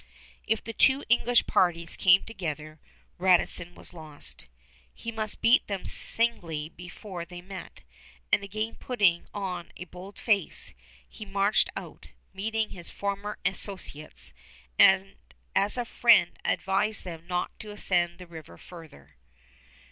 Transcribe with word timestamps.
If 0.47 0.63
the 0.63 0.73
two 0.73 1.03
English 1.09 1.45
parties 1.45 1.95
came 1.95 2.23
together, 2.23 2.79
Radisson 3.19 3.75
was 3.75 3.93
lost. 3.93 4.47
He 4.91 5.11
must 5.11 5.41
beat 5.41 5.67
them 5.67 5.85
singly 5.85 6.69
before 6.69 7.23
they 7.23 7.39
met; 7.39 7.81
and 8.33 8.41
again 8.43 8.77
putting 8.79 9.27
on 9.31 9.71
a 9.77 9.85
bold 9.85 10.17
face, 10.17 10.73
he 11.07 11.23
marched 11.23 11.69
out, 11.75 12.07
met 12.33 12.55
his 12.55 12.89
former 12.89 13.37
associates, 13.45 14.33
and 14.79 15.17
as 15.55 15.77
a 15.77 15.85
friend 15.85 16.39
advised 16.43 17.03
them 17.03 17.27
not 17.29 17.51
to 17.59 17.69
ascend 17.69 18.17
the 18.17 18.25
river 18.25 18.57
farther. 18.57 19.17